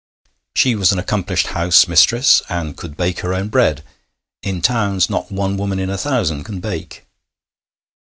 [0.55, 3.83] She was an accomplished house mistress, and could bake her own bread:
[4.41, 7.03] in towns not one woman in a thousand can bake.